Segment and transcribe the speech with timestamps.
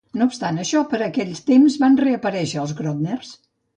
[0.19, 3.37] No obstant això, per aquell temps van reaparèixer els Grodners.